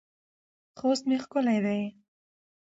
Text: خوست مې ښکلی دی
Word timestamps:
خوست 0.77 1.03
مې 1.09 1.17
ښکلی 1.23 1.59
دی 1.65 1.81